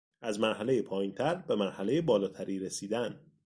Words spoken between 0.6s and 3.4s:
پایینتر به مرحلهی بالاتری رسیدن